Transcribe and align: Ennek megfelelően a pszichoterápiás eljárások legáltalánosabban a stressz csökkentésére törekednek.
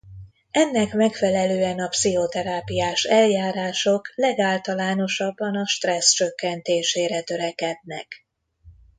Ennek 0.51 0.93
megfelelően 0.93 1.79
a 1.79 1.87
pszichoterápiás 1.87 3.03
eljárások 3.03 4.11
legáltalánosabban 4.15 5.55
a 5.55 5.65
stressz 5.65 6.11
csökkentésére 6.11 7.21
törekednek. 7.21 8.25